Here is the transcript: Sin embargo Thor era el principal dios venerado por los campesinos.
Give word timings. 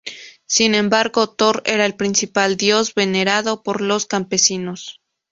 Sin 0.47 0.73
embargo 0.73 1.27
Thor 1.29 1.61
era 1.63 1.85
el 1.85 1.93
principal 1.95 2.57
dios 2.57 2.95
venerado 2.95 3.61
por 3.61 3.81
los 3.81 4.07
campesinos. 4.07 4.99